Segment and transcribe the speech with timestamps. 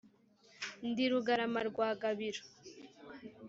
[0.89, 2.41] Nti: Rugarama rwa Gabiro